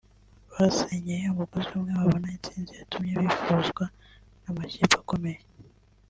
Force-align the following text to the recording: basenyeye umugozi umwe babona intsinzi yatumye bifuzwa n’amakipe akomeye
basenyeye 0.53 1.25
umugozi 1.29 1.69
umwe 1.77 1.91
babona 1.99 2.27
intsinzi 2.35 2.71
yatumye 2.79 3.13
bifuzwa 3.21 3.83
n’amakipe 4.41 4.95
akomeye 5.01 5.41